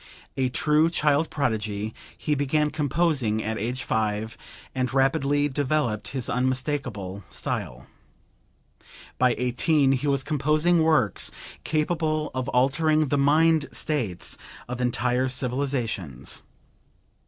A 0.35 0.49
true 0.49 0.89
child 0.89 1.29
prodigy, 1.29 1.93
he 2.17 2.33
began 2.33 2.71
composing 2.71 3.43
at 3.43 3.59
age 3.59 3.83
5 3.83 4.35
and 4.73 4.91
rapidly 4.91 5.47
developed 5.47 6.07
his 6.07 6.27
unmistakable 6.27 7.23
style; 7.29 7.85
by 9.19 9.35
18 9.37 9.91
he 9.91 10.07
was 10.07 10.23
composing 10.23 10.81
works 10.81 11.29
capable 11.63 12.31
of 12.33 12.49
altering 12.49 13.09
the 13.09 13.17
mind 13.19 13.69
states 13.71 14.39
of 14.67 14.81
entire 14.81 15.29
civilizations. 15.29 16.41